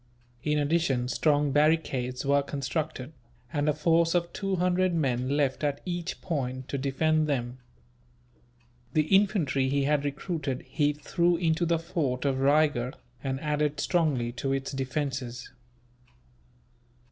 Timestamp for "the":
8.93-9.03, 11.67-11.77